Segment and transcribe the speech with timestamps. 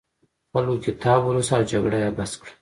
[0.51, 2.51] خلکو کتاب ولوست او جګړه یې بس کړه.